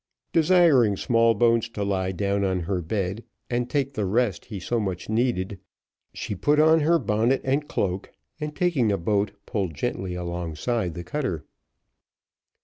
[0.33, 5.09] Desiring Smallbones to lie down on her bed, and take the rest he so much
[5.09, 5.59] needed,
[6.11, 11.03] she put on her bonnet and cloak, and taking a boat, pulled gently alongside the
[11.03, 11.45] cutter.